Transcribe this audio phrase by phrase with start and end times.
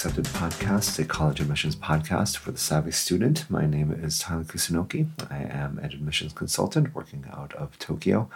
[0.00, 3.44] Accepted Podcast, a college admissions podcast for the savvy student.
[3.50, 5.06] My name is Tyler Kusunoki.
[5.28, 8.30] I am an admissions consultant working out of Tokyo.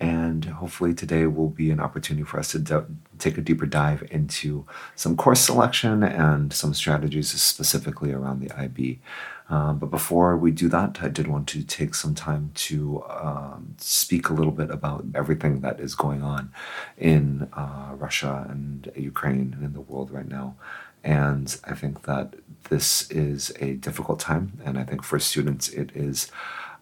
[0.00, 2.86] And hopefully, today will be an opportunity for us to de-
[3.18, 4.64] take a deeper dive into
[4.96, 9.00] some course selection and some strategies specifically around the IB.
[9.50, 13.74] Um, but before we do that, I did want to take some time to um,
[13.78, 16.50] speak a little bit about everything that is going on
[16.96, 20.54] in uh, Russia and Ukraine and in the world right now.
[21.02, 22.34] And I think that
[22.68, 24.60] this is a difficult time.
[24.64, 26.30] And I think for students, it is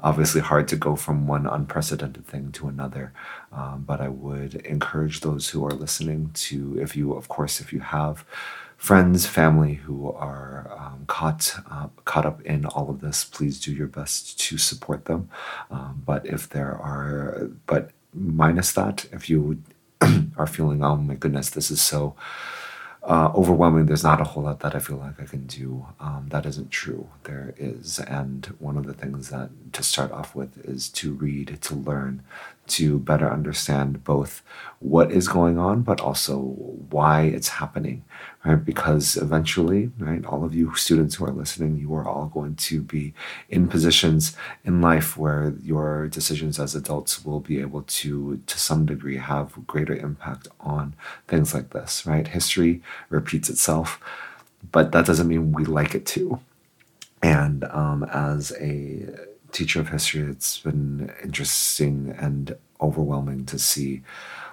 [0.01, 3.13] obviously hard to go from one unprecedented thing to another.
[3.53, 7.73] Um, but I would encourage those who are listening to, if you, of course, if
[7.73, 8.25] you have
[8.77, 13.73] friends, family who are um, caught uh, caught up in all of this, please do
[13.73, 15.29] your best to support them.
[15.71, 19.63] Um, but if there are, but minus that, if you
[20.37, 22.15] are feeling, oh my goodness, this is so
[23.09, 23.87] uh, overwhelming.
[23.87, 25.87] There's not a whole lot that I feel like I can do.
[25.99, 27.09] Um, that isn't true.
[27.25, 27.99] There is.
[28.01, 32.23] And one of the things that to start off with is to read, to learn,
[32.69, 34.43] to better understand both
[34.81, 36.39] what is going on, but also
[36.91, 38.05] why it's happening,
[38.45, 38.65] right?
[38.65, 42.81] Because eventually, right, all of you students who are listening, you are all going to
[42.83, 43.13] be
[43.49, 48.87] in positions in life where your decisions as adults will be able to, to some
[48.87, 50.95] degree, have greater impact on
[51.27, 52.29] things like this, right?
[52.29, 54.01] History repeats itself,
[54.71, 56.41] but that doesn't mean we like it to.
[57.21, 59.09] And um, as a
[59.53, 64.03] teacher of history, it's been interesting and overwhelming to see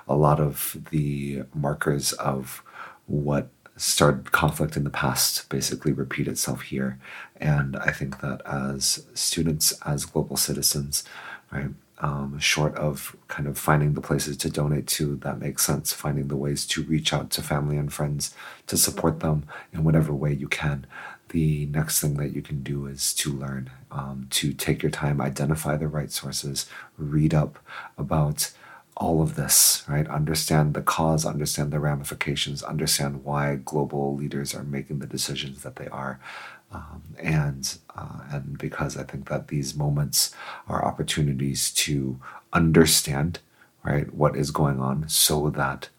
[0.08, 2.64] a lot of the markers of
[3.08, 6.98] what started conflict in the past basically repeat itself here.
[7.38, 11.04] And I think that as students, as global citizens,
[11.52, 15.94] right, um, short of kind of finding the places to donate to that makes sense,
[15.94, 18.34] finding the ways to reach out to family and friends
[18.68, 20.86] to support them in whatever way you can.
[21.30, 25.20] The next thing that you can do is to learn, um, to take your time,
[25.20, 27.60] identify the right sources, read up
[27.98, 28.52] about
[28.98, 30.08] all of this, right?
[30.08, 35.76] Understand the cause, understand the ramifications, understand why global leaders are making the decisions that
[35.76, 36.20] they are.
[36.72, 40.34] Um, and uh, and because I think that these moments
[40.68, 42.20] are opportunities to
[42.54, 43.40] understand,
[43.84, 45.90] right, what is going on, so that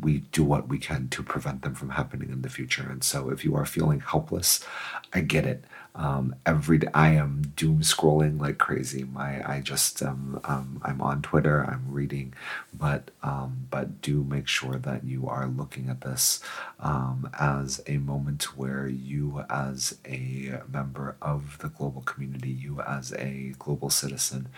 [0.00, 2.88] we do what we can to prevent them from happening in the future.
[2.88, 4.64] And so, if you are feeling helpless,
[5.12, 5.64] I get it.
[5.94, 9.04] Um, every day I am doom scrolling like crazy.
[9.04, 11.64] My I just um, um, I'm on Twitter.
[11.64, 12.32] I'm reading,
[12.72, 16.40] but um, but do make sure that you are looking at this
[16.80, 23.12] um, as a moment where you, as a member of the global community, you as
[23.14, 24.48] a global citizen,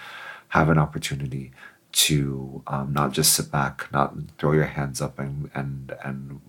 [0.48, 1.50] have an opportunity
[1.94, 6.40] to um, not just sit back, not throw your hands up and and and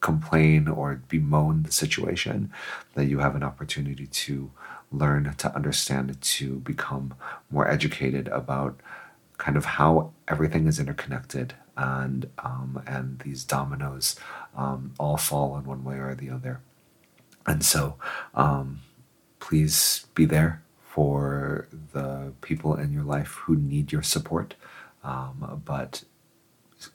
[0.00, 2.52] complain or bemoan the situation,
[2.94, 4.50] that you have an opportunity to
[4.90, 7.14] learn, to understand, to become
[7.50, 8.78] more educated about
[9.38, 14.16] kind of how everything is interconnected and um, and these dominoes
[14.56, 16.60] um, all fall in one way or the other.
[17.46, 17.96] And so,
[18.34, 18.80] um,
[19.40, 24.54] please be there for the people in your life who need your support,
[25.02, 26.04] um, but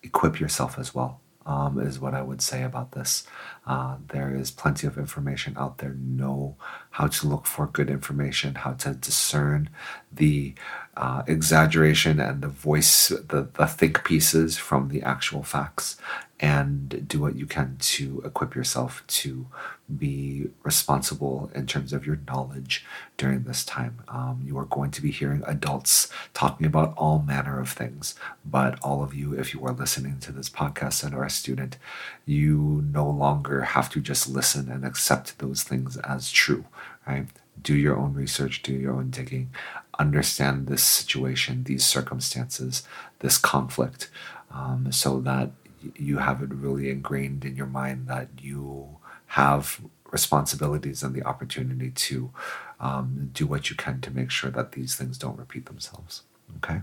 [0.04, 3.26] equip yourself as well um, is what I would say about this.
[3.66, 5.96] Uh, there is plenty of information out there.
[5.98, 6.58] Know
[6.92, 9.70] how to look for good information, how to discern
[10.12, 10.54] the
[10.98, 15.96] uh, exaggeration and the voice, the, the think pieces from the actual facts,
[16.40, 19.48] and do what you can to equip yourself to
[19.96, 22.86] be responsible in terms of your knowledge
[23.18, 24.00] during this time.
[24.08, 28.14] Um, you are going to be hearing adults talking about all manner of things,
[28.46, 31.78] but all of you, if you are listening to this podcast and are a student,
[32.26, 36.66] you no longer have to just listen and accept those things as true,
[37.08, 37.26] right?
[37.60, 39.50] Do your own research, do your own digging,
[39.98, 42.84] understand this situation, these circumstances,
[43.20, 44.10] this conflict,
[44.52, 45.50] um, so that
[45.96, 48.98] you have it really ingrained in your mind that you
[49.28, 49.82] have
[50.12, 52.32] responsibilities and the opportunity to
[52.80, 56.24] um, do what you can to make sure that these things don't repeat themselves.
[56.58, 56.82] Okay.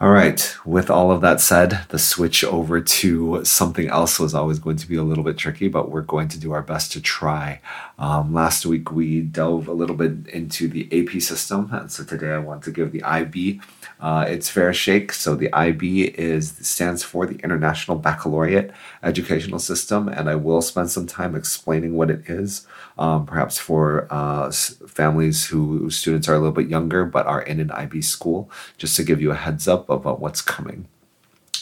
[0.00, 4.58] All right, with all of that said, the switch over to something else was always
[4.58, 7.00] going to be a little bit tricky, but we're going to do our best to
[7.00, 7.60] try.
[7.96, 12.32] Um, last week we dove a little bit into the AP system, and so today
[12.32, 13.60] I want to give the IB
[14.00, 15.12] uh, its fair shake.
[15.12, 18.72] So the IB is stands for the International Baccalaureate
[19.04, 22.66] Educational System, and I will spend some time explaining what it is,
[22.98, 27.42] um, perhaps for uh, families who whose students are a little bit younger but are
[27.42, 30.88] in an IB school, just to give you a heads up about what's coming.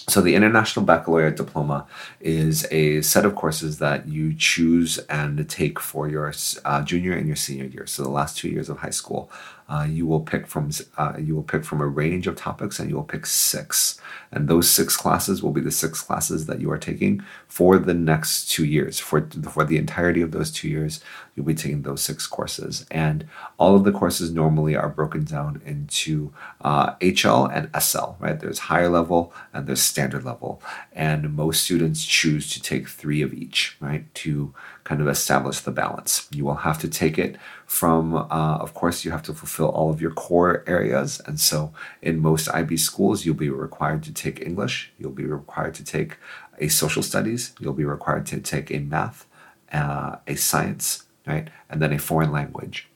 [0.08, 1.86] So, the International Baccalaureate Diploma
[2.20, 6.34] is a set of courses that you choose and take for your
[6.64, 7.86] uh, junior and your senior year.
[7.86, 9.30] So, the last two years of high school,
[9.68, 12.90] uh, you will pick from uh, you will pick from a range of topics, and
[12.90, 14.00] you will pick six.
[14.32, 17.94] And those six classes will be the six classes that you are taking for the
[17.94, 18.98] next two years.
[18.98, 21.00] For for the entirety of those two years,
[21.34, 22.86] you'll be taking those six courses.
[22.90, 23.26] And
[23.58, 28.16] all of the courses normally are broken down into uh, HL and SL.
[28.18, 28.38] Right?
[28.38, 30.62] There's higher level and there's standard level.
[30.92, 35.70] And most students choose to take three of each, right, to kind of establish the
[35.70, 36.28] balance.
[36.32, 37.36] You will have to take it
[37.66, 41.20] from, uh, of course, you have to fulfill all of your core areas.
[41.26, 45.74] And so in most IB schools, you'll be required to take English, you'll be required
[45.74, 46.18] to take
[46.58, 49.26] a social studies, you'll be required to take a math,
[49.72, 52.88] uh, a science, right, and then a foreign language.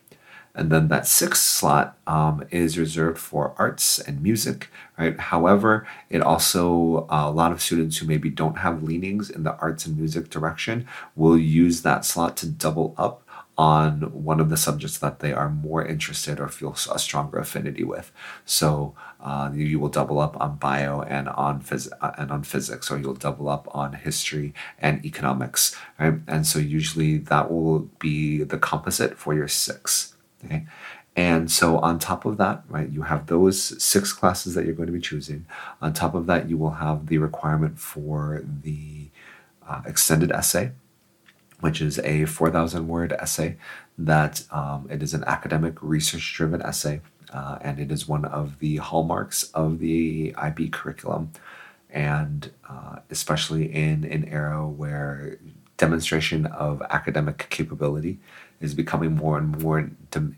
[0.57, 5.19] And then that sixth slot um, is reserved for arts and music, right?
[5.21, 9.55] However, it also, uh, a lot of students who maybe don't have leanings in the
[9.57, 13.23] arts and music direction will use that slot to double up
[13.59, 17.85] on one of the subjects that they are more interested or feel a stronger affinity
[17.85, 18.13] with.
[18.45, 22.91] So uh, you will double up on bio and on phys- uh, and on physics,
[22.91, 26.15] or you'll double up on history and economics, right?
[26.27, 30.15] And so usually that will be the composite for your six.
[30.45, 30.67] Okay.
[31.17, 34.89] And so, on top of that, right, you have those six classes that you're going
[34.89, 35.47] to be choosing.
[35.81, 39.09] On top of that, you will have the requirement for the
[39.67, 40.73] uh, extended essay,
[41.67, 43.57] which is a 4,000 word essay
[43.99, 47.01] that um, it is an academic research driven essay.
[47.33, 51.33] Uh, and it is one of the hallmarks of the IB curriculum.
[51.91, 55.39] And uh, especially in an era where
[55.77, 58.21] demonstration of academic capability
[58.61, 59.91] is becoming more and more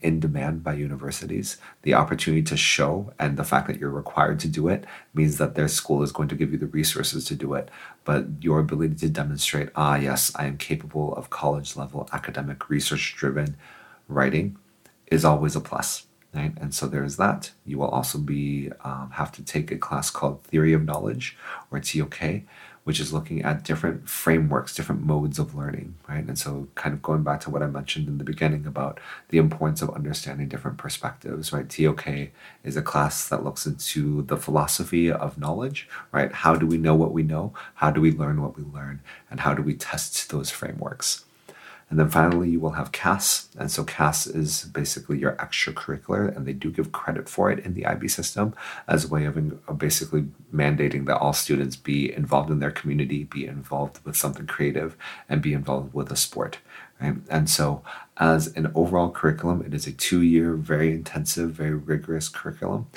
[0.02, 1.58] in demand by universities.
[1.82, 4.84] The opportunity to show and the fact that you're required to do it
[5.14, 7.70] means that their school is going to give you the resources to do it.
[8.04, 13.14] But your ability to demonstrate, ah, yes, I am capable of college level academic research
[13.16, 13.56] driven
[14.08, 14.56] writing
[15.06, 16.06] is always a plus.
[16.34, 16.52] Right?
[16.60, 17.52] And so there's that.
[17.64, 21.36] You will also be um, have to take a class called Theory of Knowledge
[21.70, 22.42] or TOK,
[22.88, 26.24] which is looking at different frameworks, different modes of learning, right?
[26.24, 28.98] And so, kind of going back to what I mentioned in the beginning about
[29.28, 31.68] the importance of understanding different perspectives, right?
[31.68, 32.30] TOK
[32.64, 36.32] is a class that looks into the philosophy of knowledge, right?
[36.32, 37.52] How do we know what we know?
[37.74, 39.02] How do we learn what we learn?
[39.30, 41.26] And how do we test those frameworks?
[41.90, 43.48] And then finally, you will have CAS.
[43.58, 47.72] And so CAS is basically your extracurricular, and they do give credit for it in
[47.72, 48.54] the IB system
[48.86, 53.24] as a way of, of basically mandating that all students be involved in their community,
[53.24, 54.96] be involved with something creative,
[55.30, 56.58] and be involved with a sport.
[57.00, 57.16] Right?
[57.30, 57.82] And so,
[58.18, 62.88] as an overall curriculum, it is a two year, very intensive, very rigorous curriculum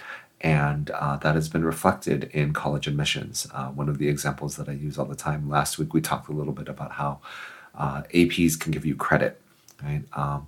[0.43, 3.47] and uh, that has been reflected in college admissions.
[3.53, 5.47] Uh, one of the examples that I use all the time.
[5.47, 7.19] Last week we talked a little bit about how
[7.75, 9.39] uh, APs can give you credit,
[9.83, 10.03] right?
[10.13, 10.47] Um,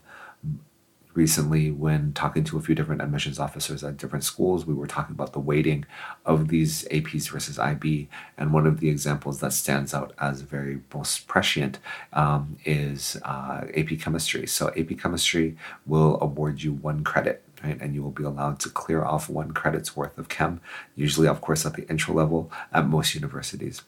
[1.14, 5.14] recently, when talking to a few different admissions officers at different schools, we were talking
[5.14, 5.86] about the weighting
[6.26, 8.08] of these APs versus IB.
[8.38, 11.80] And one of the examples that stands out as very most prescient
[12.14, 14.48] um, is uh, AP chemistry.
[14.48, 17.44] So, AP chemistry will award you one credit.
[17.64, 20.60] Right, and you will be allowed to clear off one credit's worth of chem,
[20.98, 23.84] usually, of course, at the intro level at most universities.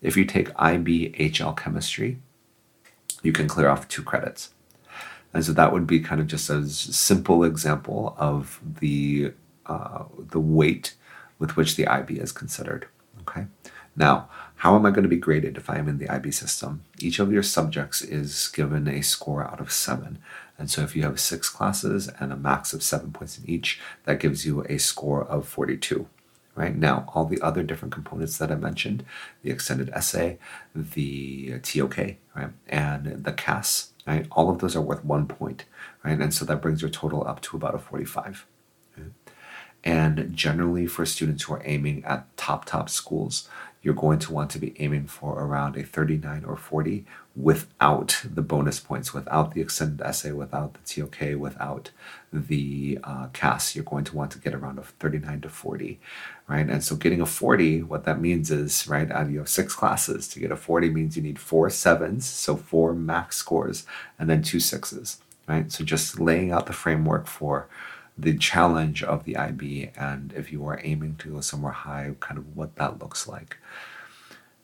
[0.00, 2.18] If you take IB HL chemistry,
[3.22, 4.50] you can clear off two credits.
[5.34, 9.32] And so that would be kind of just a simple example of the
[9.64, 10.94] uh, the weight
[11.38, 12.86] with which the IB is considered.
[13.20, 13.46] Okay.
[13.94, 16.82] Now, how am I going to be graded if I am in the IB system?
[16.98, 20.18] Each of your subjects is given a score out of seven.
[20.58, 23.80] And so if you have six classes and a max of seven points in each,
[24.04, 26.06] that gives you a score of 42
[26.54, 26.76] right?
[26.76, 29.04] Now, all the other different components that I mentioned,
[29.42, 30.38] the extended essay,
[30.74, 35.64] the TOK, right, and the CAS, right, all of those are worth one point,
[36.04, 36.18] right?
[36.18, 38.46] And so that brings your total up to about a 45.
[39.84, 43.48] And generally, for students who are aiming at top, top schools,
[43.82, 48.42] you're going to want to be aiming for around a 39 or 40 without the
[48.42, 51.90] bonus points, without the extended essay, without the TOK, without
[52.32, 53.74] the uh, CAS.
[53.74, 55.98] You're going to want to get around a 39 to 40,
[56.46, 56.68] right?
[56.68, 59.74] And so getting a 40, what that means is, right, out of you have six
[59.74, 60.28] classes.
[60.28, 63.86] To get a 40 means you need four sevens, so four max scores,
[64.18, 65.72] and then two sixes, right?
[65.72, 67.66] So just laying out the framework for
[68.18, 72.36] the challenge of the IB and if you are aiming to go somewhere high, kind
[72.36, 73.56] of what that looks like.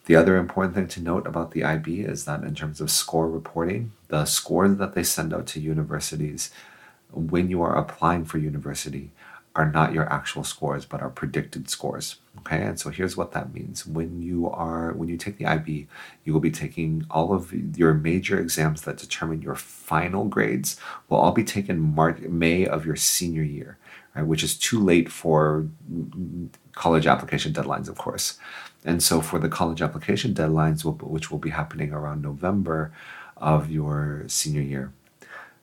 [0.08, 3.28] The other important thing to note about the IB is that in terms of score
[3.28, 6.50] reporting, the scores that they send out to universities
[7.12, 9.10] when you are applying for university
[9.54, 12.16] are not your actual scores, but are predicted scores.
[12.38, 13.84] Okay, and so here's what that means.
[13.86, 15.88] When you are when you take the IB,
[16.24, 21.18] you will be taking all of your major exams that determine your final grades will
[21.18, 23.76] all be taken March, May of your senior year,
[24.14, 24.26] right?
[24.26, 25.66] Which is too late for
[26.72, 28.38] college application deadlines, of course.
[28.88, 32.90] And so for the college application deadlines, which will be happening around November
[33.36, 34.94] of your senior year,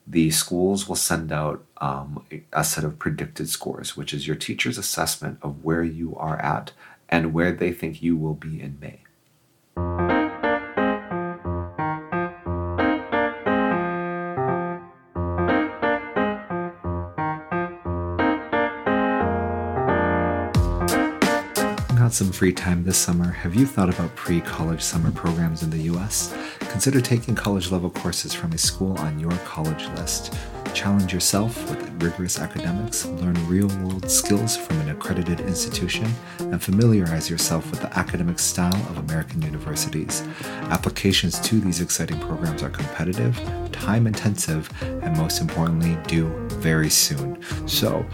[0.05, 4.77] the schools will send out um, a set of predicted scores, which is your teacher's
[4.77, 6.72] assessment of where you are at
[7.10, 9.00] and where they think you will be in May.
[22.15, 23.29] Some free time this summer?
[23.29, 26.34] Have you thought about pre college summer programs in the US?
[26.60, 30.34] Consider taking college level courses from a school on your college list.
[30.74, 37.29] Challenge yourself with rigorous academics, learn real world skills from an accredited institution, and familiarize
[37.29, 40.24] yourself with the academic style of American universities.
[40.69, 43.38] Applications to these exciting programs are competitive,
[43.74, 46.27] time intensive, and most importantly, due
[46.60, 47.38] very soon.
[47.67, 48.05] So,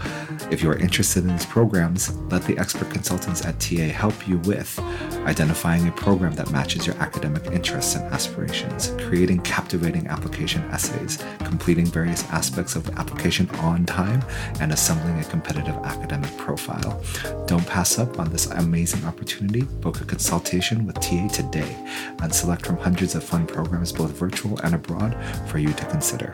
[0.50, 4.38] if you are interested in these programs, let the expert consultants at TA help you
[4.38, 4.78] with
[5.26, 11.86] identifying a program that matches your academic interests and aspirations, creating captivating application essays, completing
[11.86, 14.22] various aspects of the application on time,
[14.60, 17.02] and assembling a competitive academic profile.
[17.46, 19.62] Don't pass up on this amazing opportunity.
[19.62, 21.76] Book a consultation with TA today
[22.20, 25.16] and select from hundreds of fun programs, both virtual and abroad,
[25.48, 26.32] for you to consider.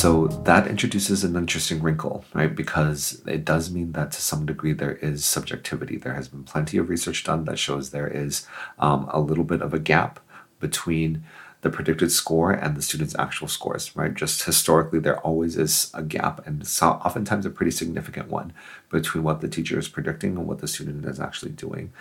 [0.00, 2.56] So that introduces an interesting wrinkle, right?
[2.56, 5.98] Because it does mean that to some degree there is subjectivity.
[5.98, 8.46] There has been plenty of research done that shows there is
[8.78, 10.18] um, a little bit of a gap
[10.58, 11.22] between
[11.60, 14.14] the predicted score and the student's actual scores, right?
[14.14, 18.54] Just historically, there always is a gap, and so oftentimes a pretty significant one
[18.88, 21.92] between what the teacher is predicting and what the student is actually doing.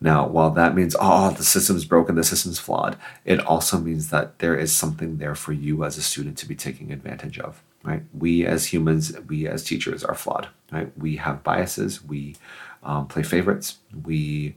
[0.00, 4.38] Now, while that means, oh, the system's broken, the system's flawed, it also means that
[4.40, 8.02] there is something there for you as a student to be taking advantage of, right?
[8.12, 10.92] We as humans, we as teachers are flawed, right?
[10.98, 12.36] We have biases, we
[12.82, 14.56] um, play favorites, we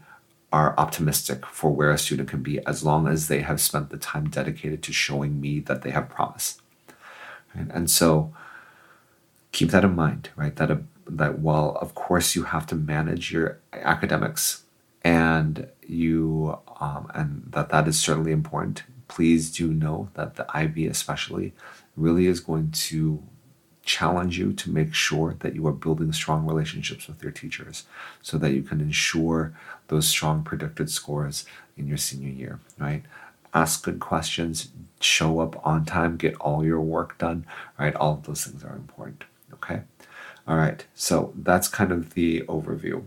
[0.51, 3.97] are optimistic for where a student can be as long as they have spent the
[3.97, 6.59] time dedicated to showing me that they have promise.
[7.55, 7.67] Right?
[7.71, 8.33] And so
[9.51, 10.55] keep that in mind, right?
[10.55, 10.77] That, uh,
[11.07, 14.63] that while, of course, you have to manage your academics,
[15.03, 18.83] and you um, and that that is certainly important.
[19.07, 21.53] Please do know that the ib especially
[21.95, 23.23] really is going to
[23.83, 27.85] challenge you to make sure that you are building strong relationships with your teachers
[28.21, 29.51] so that you can ensure
[29.87, 31.43] those strong predicted scores
[31.75, 33.01] in your senior year right?
[33.51, 37.47] Ask good questions show up on time get all your work done
[37.79, 37.95] right?
[37.95, 39.81] All of those things are important okay?
[40.47, 43.05] All right so that's kind of the overview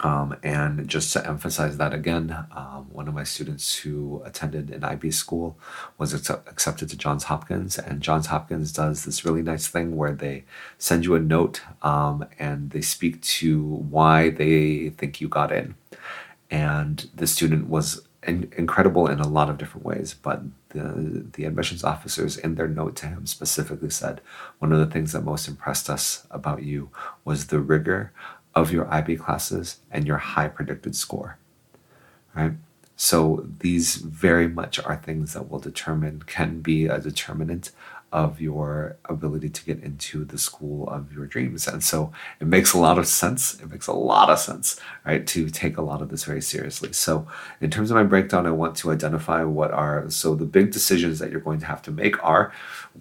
[0.00, 4.84] um, and just to emphasize that again, um, one of my students who attended an
[4.84, 5.58] IB school
[5.98, 10.14] was accept- accepted to Johns Hopkins, and Johns Hopkins does this really nice thing where
[10.14, 10.44] they
[10.78, 15.74] send you a note um, and they speak to why they think you got in.
[16.50, 21.44] And the student was in- incredible in a lot of different ways, but the the
[21.44, 24.20] admissions officers in their note to him specifically said
[24.58, 26.90] one of the things that most impressed us about you
[27.24, 28.12] was the rigor
[28.58, 31.38] of your IB classes and your high predicted score.
[32.34, 32.52] Right?
[32.96, 37.70] So these very much are things that will determine, can be a determinant
[38.10, 41.68] of your ability to get into the school of your dreams.
[41.68, 42.10] And so
[42.40, 43.60] it makes a lot of sense.
[43.60, 46.92] It makes a lot of sense, right, to take a lot of this very seriously.
[46.92, 47.26] So,
[47.60, 51.18] in terms of my breakdown, I want to identify what are so the big decisions
[51.18, 52.52] that you're going to have to make are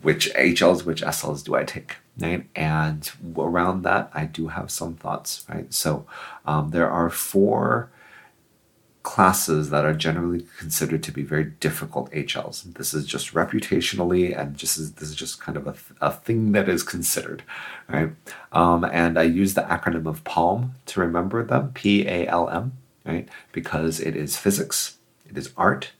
[0.01, 1.95] which HLs, which SLs do I take?
[2.19, 2.47] Right?
[2.55, 5.71] And around that, I do have some thoughts, right?
[5.73, 6.07] So,
[6.45, 7.91] um, there are four
[9.07, 12.73] classes that are generally considered to be very difficult HLs.
[12.73, 16.67] This is just reputationally, and just this is just kind of a, a thing that
[16.67, 17.41] is considered,
[17.87, 18.09] right?
[18.51, 22.73] Um, and I use the acronym of PALM to remember them, P A L M,
[23.05, 23.29] right?
[23.53, 24.97] Because it is physics,
[25.29, 25.91] it is art,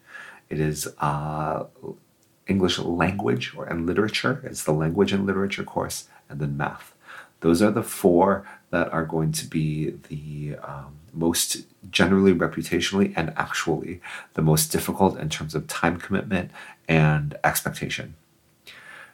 [0.50, 1.64] it is uh,
[2.48, 4.42] English language or and literature.
[4.44, 6.94] It's the language and literature course, and then math.
[7.42, 13.34] Those are the four that are going to be the um, most generally reputationally and
[13.38, 14.02] actually
[14.34, 16.52] the most difficult in terms of time commitment
[16.88, 18.16] and expectation.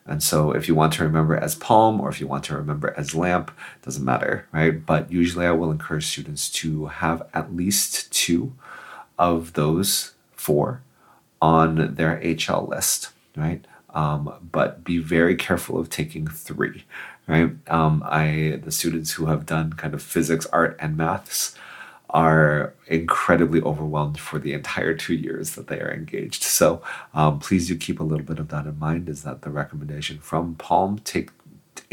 [0.05, 2.93] And so if you want to remember as palm or if you want to remember
[2.97, 3.51] as lamp,
[3.83, 4.85] doesn't matter, right?
[4.85, 8.53] But usually I will encourage students to have at least two
[9.17, 10.81] of those four
[11.41, 13.65] on their HL list, right?
[13.93, 16.85] Um, but be very careful of taking three,
[17.27, 17.51] right?
[17.67, 21.55] Um, I the students who have done kind of physics, art, and maths
[22.09, 26.43] are incredibly overwhelmed for the entire two years that they are engaged.
[26.43, 26.81] So
[27.13, 29.09] um, please do keep a little bit of that in mind.
[29.09, 30.99] Is that the recommendation from Palm?
[30.99, 31.31] Take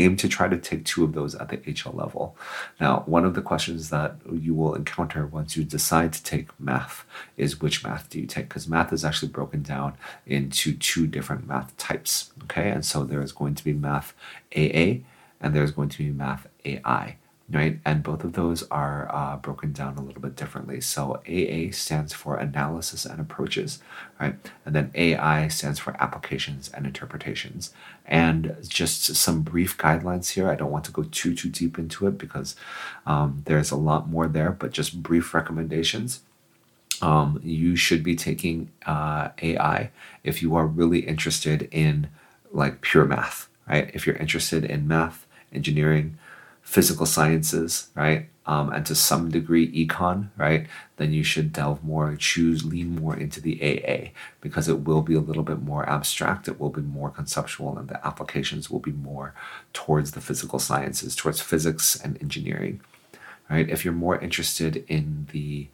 [0.00, 2.36] aim to try to take two of those at the HL level.
[2.80, 7.04] Now, one of the questions that you will encounter once you decide to take math
[7.36, 8.48] is which math do you take?
[8.48, 9.94] Because math is actually broken down
[10.26, 12.32] into two different math types.
[12.44, 14.14] Okay, and so there is going to be math
[14.56, 15.00] AA
[15.40, 17.16] and there's going to be math AI
[17.52, 17.80] right?
[17.84, 20.80] And both of those are uh, broken down a little bit differently.
[20.80, 23.80] So AA stands for analysis and approaches,
[24.20, 24.36] right?
[24.64, 27.72] And then AI stands for applications and interpretations.
[28.06, 30.48] And just some brief guidelines here.
[30.48, 32.54] I don't want to go too too deep into it because
[33.06, 36.20] um, there's a lot more there, but just brief recommendations.
[37.02, 39.90] Um, you should be taking uh, AI
[40.22, 42.10] if you are really interested in
[42.52, 43.90] like pure math, right?
[43.94, 46.18] If you're interested in math, engineering,
[46.70, 48.28] physical sciences, right?
[48.46, 50.68] Um, and to some degree econ, right?
[50.98, 54.10] Then you should delve more, choose, lean more into the AA
[54.40, 57.88] because it will be a little bit more abstract, it will be more conceptual, and
[57.88, 59.34] the applications will be more
[59.72, 62.80] towards the physical sciences, towards physics and engineering,
[63.50, 63.68] right?
[63.68, 65.66] If you're more interested in the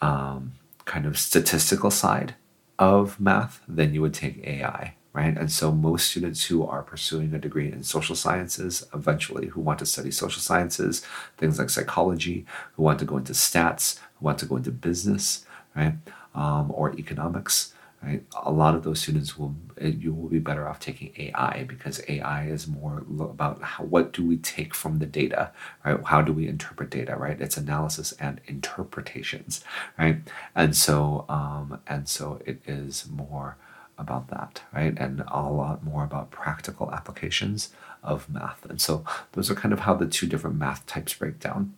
[0.00, 0.54] um,
[0.86, 2.34] kind of statistical side
[2.80, 5.36] of math, then you would take AI, right?
[5.36, 9.78] And so most students who are pursuing a degree in social sciences, eventually who want
[9.80, 11.04] to study social sciences,
[11.36, 15.44] things like psychology, who want to go into stats, who want to go into business,
[15.76, 15.94] right,
[16.34, 18.24] um, or economics, right?
[18.42, 22.00] A lot of those students will eh, you will be better off taking AI because
[22.08, 25.52] AI is more about how, what do we take from the data,
[25.84, 25.98] right?
[26.04, 27.40] How do we interpret data, right?
[27.40, 29.62] It's analysis and interpretations,
[29.98, 30.18] right?
[30.54, 33.56] And so um, and so it is more
[34.02, 34.94] about that, right?
[34.98, 37.70] And a lot more about practical applications
[38.02, 38.66] of math.
[38.68, 41.72] And so those are kind of how the two different math types break down.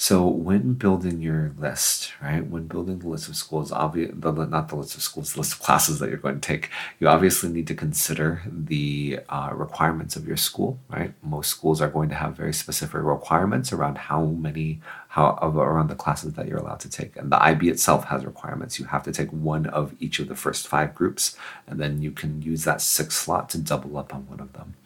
[0.00, 4.76] So when building your list, right, when building the list of schools, obvious, not the
[4.76, 7.66] list of schools, the list of classes that you're going to take, you obviously need
[7.66, 11.14] to consider the uh, requirements of your school, right?
[11.20, 15.96] Most schools are going to have very specific requirements around how many, how around the
[15.96, 18.78] classes that you're allowed to take, and the IB itself has requirements.
[18.78, 22.12] You have to take one of each of the first five groups, and then you
[22.12, 24.76] can use that sixth slot to double up on one of them.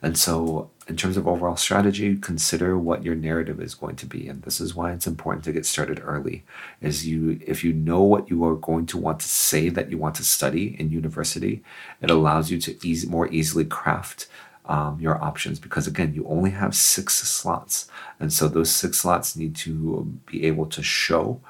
[0.00, 4.28] And so, in terms of overall strategy, consider what your narrative is going to be.
[4.28, 6.44] And this is why it's important to get started early.
[6.80, 9.96] Is you if you know what you are going to want to say that you
[9.96, 11.62] want to study in university,
[12.02, 14.26] it allows you to easy, more easily craft
[14.66, 19.36] um, your options because again, you only have six slots, and so those six slots
[19.36, 21.40] need to be able to show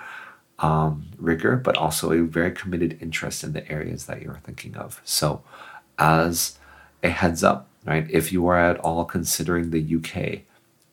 [0.58, 5.00] um, rigor, but also a very committed interest in the areas that you're thinking of.
[5.04, 5.42] So,
[5.98, 6.58] as
[7.04, 8.06] a heads up right?
[8.10, 10.40] If you are at all considering the UK,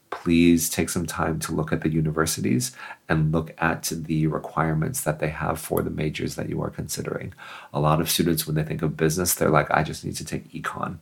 [0.10, 2.74] please take some time to look at the universities
[3.08, 7.34] and look at the requirements that they have for the majors that you are considering.
[7.74, 10.26] A lot of students, when they think of business, they're like, I just need to
[10.26, 10.98] take econ.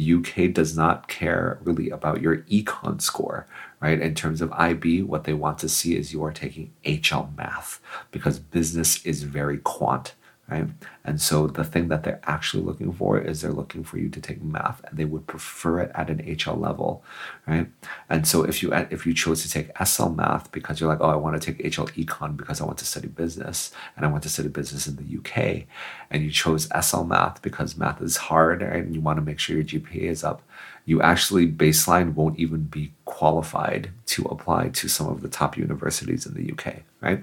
[0.00, 3.46] UK does not care really about your econ score,
[3.80, 4.00] right?
[4.00, 7.80] In terms of IB, what they want to see is you are taking HL math
[8.12, 10.14] because business is very quant
[10.50, 10.66] right?
[11.04, 14.20] And so the thing that they're actually looking for is they're looking for you to
[14.20, 17.04] take math, and they would prefer it at an HL level,
[17.46, 17.68] right?
[18.08, 21.10] And so if you if you chose to take SL math because you're like, oh,
[21.10, 24.22] I want to take HL econ because I want to study business and I want
[24.24, 25.66] to study business in the UK,
[26.10, 28.82] and you chose SL math because math is hard right?
[28.82, 30.42] and you want to make sure your GPA is up,
[30.86, 36.24] you actually baseline won't even be qualified to apply to some of the top universities
[36.24, 37.22] in the UK, right?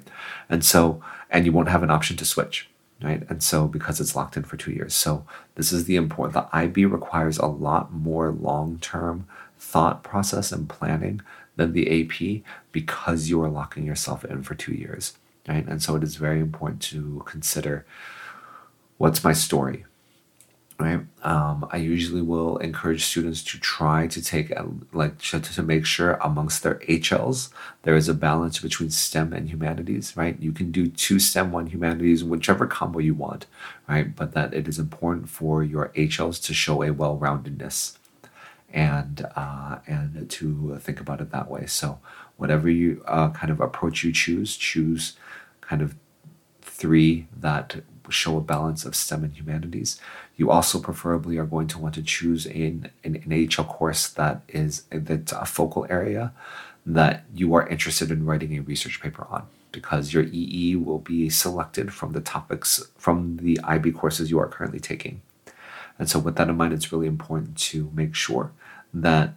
[0.50, 2.70] And so and you won't have an option to switch
[3.04, 3.24] right?
[3.30, 4.96] And so because it's locked in for two years.
[4.96, 9.28] So this is the important, the IB requires a lot more long-term
[9.58, 11.22] thought process and planning
[11.56, 15.14] than the AP because you are locking yourself in for two years,
[15.48, 15.66] right?
[15.68, 17.86] And so it is very important to consider
[18.98, 19.86] what's my story,
[20.80, 21.00] right?
[21.24, 25.86] Um, i usually will encourage students to try to take a, like to, to make
[25.86, 27.50] sure amongst their hls
[27.84, 30.38] there is a balance between stem and humanities right?
[30.40, 33.46] You can do two stem one humanities whichever combo you want
[33.88, 34.16] right?
[34.16, 37.98] But that it is important for your hls to show a well-roundedness
[38.76, 41.66] and uh, and to think about it that way.
[41.66, 42.00] So
[42.38, 45.16] whatever you uh, kind of approach you choose choose
[45.62, 45.96] kind of
[46.62, 47.78] three that
[48.12, 50.00] show a balance of STEM and humanities.
[50.36, 54.42] You also preferably are going to want to choose an, an, an HL course that
[54.48, 56.34] is that's a focal area
[56.86, 59.48] that you are interested in writing a research paper on.
[59.72, 64.48] because your EE will be selected from the topics from the IB courses you are
[64.48, 65.22] currently taking.
[66.00, 68.52] And so, with that in mind, it's really important to make sure
[68.94, 69.34] that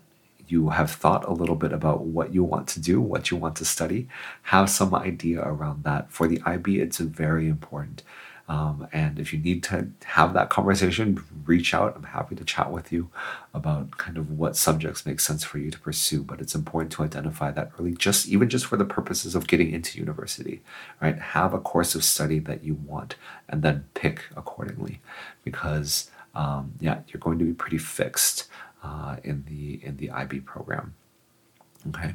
[0.46, 3.56] you have thought a little bit about what you want to do, what you want
[3.56, 4.08] to study,
[4.44, 6.10] have some idea around that.
[6.10, 8.02] For the IB, it's very important.
[8.48, 11.94] Um, and if you need to have that conversation, reach out.
[11.94, 13.10] I'm happy to chat with you
[13.52, 16.22] about kind of what subjects make sense for you to pursue.
[16.22, 19.70] But it's important to identify that early, just even just for the purposes of getting
[19.70, 20.62] into university,
[21.00, 21.18] right?
[21.18, 23.16] Have a course of study that you want,
[23.48, 25.00] and then pick accordingly,
[25.44, 28.48] because um, yeah, you're going to be pretty fixed
[28.82, 30.94] uh, in the in the IB program.
[31.88, 32.14] Okay,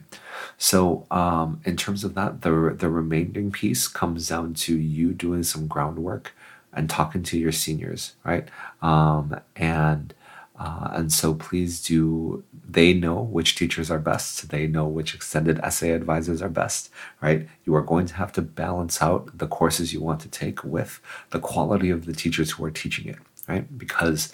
[0.57, 5.43] so um, in terms of that, the the remaining piece comes down to you doing
[5.43, 6.33] some groundwork
[6.73, 8.47] and talking to your seniors, right?
[8.81, 10.13] Um, and
[10.57, 12.43] uh, and so please do.
[12.69, 14.49] They know which teachers are best.
[14.49, 16.89] They know which extended essay advisors are best,
[17.21, 17.47] right?
[17.65, 20.99] You are going to have to balance out the courses you want to take with
[21.31, 23.77] the quality of the teachers who are teaching it, right?
[23.77, 24.31] Because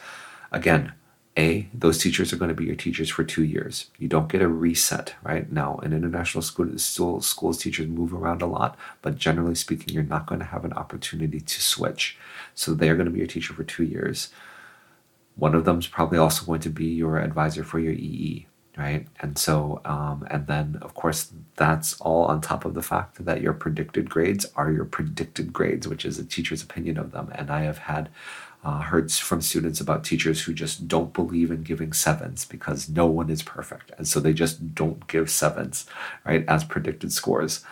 [0.52, 0.93] again,
[1.39, 3.89] a, those teachers are going to be your teachers for two years.
[3.97, 5.49] You don't get a reset, right?
[5.49, 10.04] Now, in international school, still, schools, teachers move around a lot, but generally speaking, you're
[10.04, 12.17] not going to have an opportunity to switch.
[12.54, 14.30] So they're going to be your teacher for two years.
[15.36, 18.45] One of them is probably also going to be your advisor for your EE,
[18.78, 19.08] right?
[19.21, 23.41] And so, um, and then of course, that's all on top of the fact that
[23.41, 27.32] your predicted grades are your predicted grades, which is a teacher's opinion of them.
[27.34, 28.10] And I have had
[28.63, 33.06] uh, heard from students about teachers who just don't believe in giving sevens because no
[33.06, 33.91] one is perfect.
[33.98, 35.86] And so they just don't give sevens,
[36.26, 37.63] right, as predicted scores.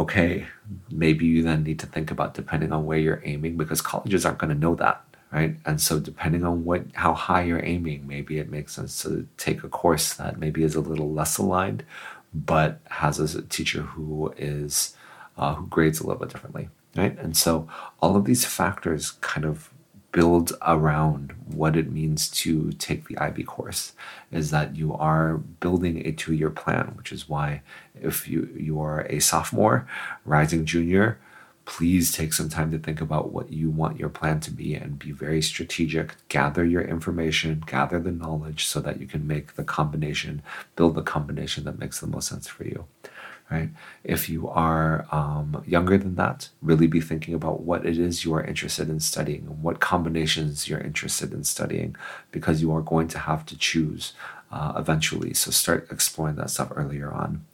[0.00, 0.46] Okay,
[0.90, 4.38] maybe you then need to think about depending on where you're aiming because colleges aren't
[4.38, 5.56] going to know that, right?
[5.66, 9.64] And so depending on what how high you're aiming, maybe it makes sense to take
[9.64, 11.84] a course that maybe is a little less aligned,
[12.32, 14.96] but has a teacher who is
[15.36, 17.18] uh, who grades a little bit differently right?
[17.18, 17.68] And so
[18.00, 19.70] all of these factors kind of
[20.10, 23.92] build around what it means to take the IB course
[24.32, 27.62] is that you are building a two-year plan, which is why
[28.00, 29.86] if you you are a sophomore,
[30.24, 31.18] rising junior,
[31.66, 34.98] please take some time to think about what you want your plan to be and
[34.98, 36.14] be very strategic.
[36.28, 40.42] Gather your information, gather the knowledge so that you can make the combination,
[40.76, 42.86] build the combination that makes the most sense for you
[43.50, 43.70] right?
[44.04, 48.34] If you are um, younger than that, really be thinking about what it is you
[48.34, 51.96] are interested in studying and what combinations you're interested in studying
[52.30, 54.12] because you are going to have to choose
[54.50, 55.34] uh, eventually.
[55.34, 57.44] So start exploring that stuff earlier on.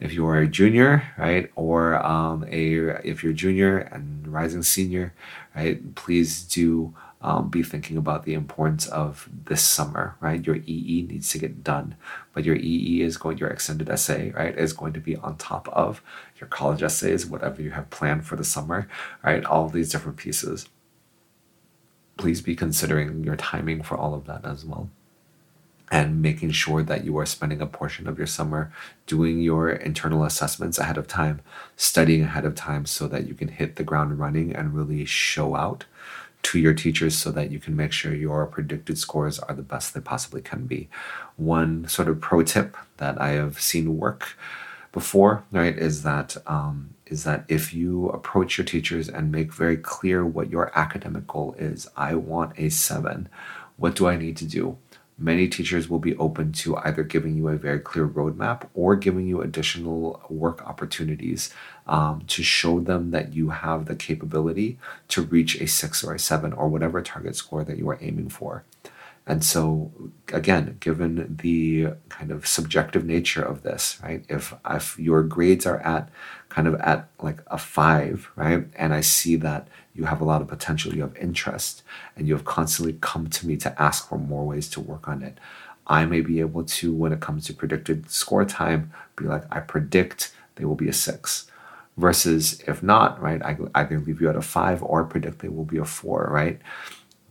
[0.00, 2.74] If you are a junior, right, or um, a
[3.04, 5.12] if you're a junior and rising senior,
[5.56, 10.44] right, please do um, be thinking about the importance of this summer, right?
[10.46, 11.96] Your EE needs to get done,
[12.32, 15.68] but your EE is going, your extended essay, right, is going to be on top
[15.68, 16.00] of
[16.38, 18.88] your college essays, whatever you have planned for the summer,
[19.24, 19.44] right?
[19.44, 20.68] All these different pieces.
[22.16, 24.88] Please be considering your timing for all of that as well.
[25.90, 28.70] And making sure that you are spending a portion of your summer
[29.06, 31.40] doing your internal assessments ahead of time,
[31.76, 35.56] studying ahead of time so that you can hit the ground running and really show
[35.56, 35.86] out
[36.44, 39.92] to your teachers so that you can make sure your predicted scores are the best
[39.92, 40.88] they possibly can be.
[41.36, 44.36] One sort of pro tip that I have seen work
[44.92, 49.76] before, right, is that um, is that if you approach your teachers and make very
[49.76, 53.28] clear what your academic goal is, I want a seven.
[53.76, 54.76] What do I need to do?
[55.18, 59.26] Many teachers will be open to either giving you a very clear roadmap or giving
[59.26, 61.52] you additional work opportunities
[61.86, 64.78] um, to show them that you have the capability
[65.08, 68.28] to reach a six or a seven or whatever target score that you are aiming
[68.28, 68.64] for.
[69.26, 69.92] And so,
[70.32, 74.24] again, given the kind of subjective nature of this, right?
[74.26, 76.08] If if your grades are at
[76.48, 80.40] kind of at like a five, right, and I see that you have a lot
[80.40, 81.82] of potential, you have interest,
[82.16, 85.22] and you have constantly come to me to ask for more ways to work on
[85.22, 85.38] it,
[85.88, 89.58] I may be able to, when it comes to predicted score time, be like, I
[89.58, 91.50] predict they will be a six.
[91.96, 95.64] Versus if not, right, I either leave you at a five or predict they will
[95.64, 96.60] be a four, right?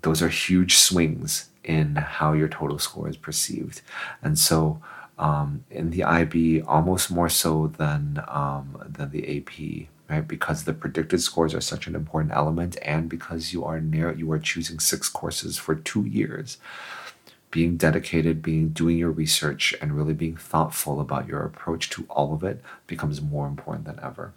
[0.02, 3.82] Those are huge swings in how your total score is perceived.
[4.22, 4.82] And so
[5.18, 10.28] um, in the IB, almost more so than um, than the AP, right?
[10.28, 14.32] Because the predicted scores are such an important element, and because you are near, you
[14.32, 16.58] are choosing six courses for two years.
[17.50, 22.34] Being dedicated, being doing your research, and really being thoughtful about your approach to all
[22.34, 24.34] of it becomes more important than ever.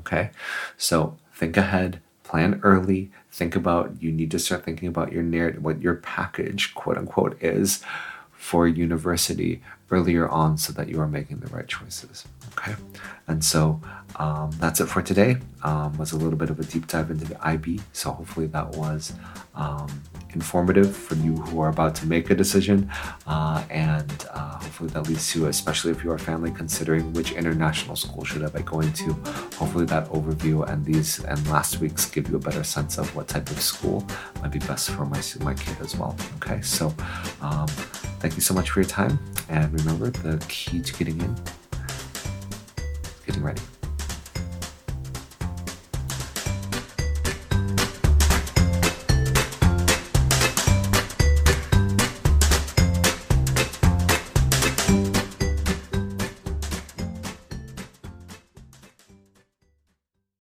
[0.00, 0.30] Okay,
[0.76, 5.64] so think ahead, plan early think about you need to start thinking about your narrative
[5.64, 7.82] what your package quote unquote is
[8.32, 12.24] for university earlier on so that you are making the right choices.
[12.58, 12.74] Okay.
[13.26, 13.80] And so
[14.16, 15.36] um, that's it for today.
[15.62, 17.80] Um, was a little bit of a deep dive into the IB.
[17.92, 19.12] So hopefully that was
[19.54, 20.02] um,
[20.34, 22.90] informative for you who are about to make a decision.
[23.26, 27.96] Uh, and uh, hopefully that leads to, especially if you are family considering which international
[27.96, 29.12] school should I be going to,
[29.56, 33.28] hopefully that overview and these and last week's give you a better sense of what
[33.28, 34.06] type of school
[34.40, 36.16] might be best for my, my kid as well.
[36.36, 36.60] Okay.
[36.62, 36.94] So
[37.40, 37.66] um,
[38.20, 39.18] thank you so much for your time.
[39.48, 41.36] And remember the key to getting in
[43.26, 43.60] getting ready.